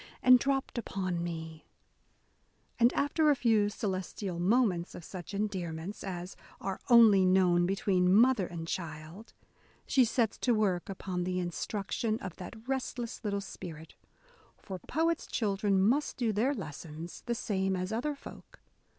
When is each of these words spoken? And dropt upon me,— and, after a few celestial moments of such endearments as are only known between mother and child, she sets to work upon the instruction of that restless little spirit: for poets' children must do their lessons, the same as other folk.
And 0.23 0.39
dropt 0.39 0.79
upon 0.79 1.21
me,— 1.23 1.67
and, 2.79 2.91
after 2.93 3.29
a 3.29 3.35
few 3.35 3.69
celestial 3.69 4.39
moments 4.39 4.95
of 4.95 5.03
such 5.03 5.31
endearments 5.31 6.03
as 6.03 6.35
are 6.59 6.79
only 6.89 7.23
known 7.23 7.67
between 7.67 8.11
mother 8.11 8.47
and 8.47 8.67
child, 8.67 9.33
she 9.85 10.03
sets 10.03 10.39
to 10.39 10.55
work 10.55 10.89
upon 10.89 11.23
the 11.23 11.37
instruction 11.39 12.17
of 12.17 12.37
that 12.37 12.67
restless 12.67 13.23
little 13.23 13.41
spirit: 13.41 13.93
for 14.57 14.79
poets' 14.79 15.27
children 15.27 15.79
must 15.79 16.17
do 16.17 16.33
their 16.33 16.55
lessons, 16.55 17.21
the 17.27 17.35
same 17.35 17.75
as 17.75 17.91
other 17.93 18.15
folk. 18.15 18.59